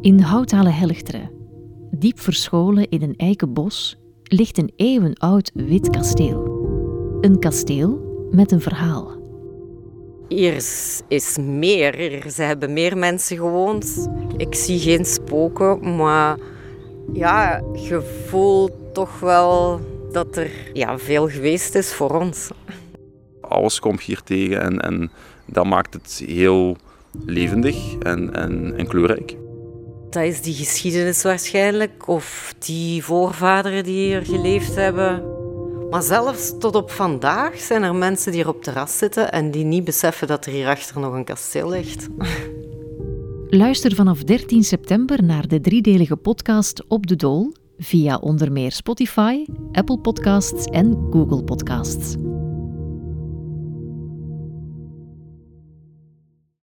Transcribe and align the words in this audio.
In 0.00 0.20
Houthalen 0.20 0.74
Helchteren, 0.74 1.30
diep 1.90 2.20
verscholen 2.20 2.88
in 2.88 3.02
een 3.02 3.16
eikenbos, 3.16 3.98
ligt 4.22 4.58
een 4.58 4.72
eeuwenoud 4.76 5.50
wit 5.54 5.90
kasteel. 5.90 6.58
Een 7.20 7.38
kasteel 7.38 8.00
met 8.30 8.52
een 8.52 8.60
verhaal. 8.60 9.12
Hier 10.28 10.54
is, 11.08 11.36
meer. 11.40 11.94
Hier 11.94 12.30
ze 12.30 12.42
hebben 12.42 12.72
meer 12.72 12.98
mensen 12.98 13.36
gewoond. 13.36 14.08
Ik 14.36 14.54
zie 14.54 14.78
geen 14.78 15.04
spoken, 15.04 15.96
maar 15.96 16.38
ja, 17.12 17.62
je 17.72 18.24
voelt 18.26 18.72
toch 18.92 19.20
wel 19.20 19.80
dat 20.12 20.36
er 20.36 20.50
ja, 20.72 20.98
veel 20.98 21.28
geweest 21.28 21.74
is 21.74 21.92
voor 21.92 22.20
ons. 22.20 22.50
Alles 23.50 23.80
komt 23.80 24.00
hier 24.00 24.22
tegen 24.22 24.60
en, 24.60 24.80
en 24.80 25.10
dat 25.44 25.64
maakt 25.64 25.94
het 25.94 26.22
heel 26.26 26.76
levendig 27.24 27.94
en, 27.98 28.34
en, 28.34 28.76
en 28.76 28.86
kleurrijk. 28.86 29.36
Dat 30.10 30.22
is 30.22 30.42
die 30.42 30.54
geschiedenis 30.54 31.22
waarschijnlijk, 31.22 32.08
of 32.08 32.54
die 32.58 33.04
voorvaderen 33.04 33.84
die 33.84 34.06
hier 34.06 34.24
geleefd 34.24 34.74
hebben. 34.74 35.38
Maar 35.90 36.02
zelfs 36.02 36.58
tot 36.58 36.74
op 36.74 36.90
vandaag 36.90 37.58
zijn 37.58 37.82
er 37.82 37.94
mensen 37.94 38.32
die 38.32 38.40
hier 38.40 38.50
op 38.50 38.62
terras 38.62 38.98
zitten 38.98 39.32
en 39.32 39.50
die 39.50 39.64
niet 39.64 39.84
beseffen 39.84 40.26
dat 40.26 40.46
er 40.46 40.52
hierachter 40.52 41.00
nog 41.00 41.14
een 41.14 41.24
kasteel 41.24 41.68
ligt. 41.70 42.08
Luister 43.48 43.94
vanaf 43.94 44.22
13 44.22 44.64
september 44.64 45.24
naar 45.24 45.48
de 45.48 45.60
driedelige 45.60 46.16
podcast 46.16 46.84
Op 46.88 47.06
de 47.06 47.16
Dool 47.16 47.52
via 47.78 48.16
onder 48.16 48.52
meer 48.52 48.72
Spotify, 48.72 49.44
Apple 49.72 49.98
Podcasts 49.98 50.64
en 50.64 51.06
Google 51.10 51.44
Podcasts. 51.44 52.29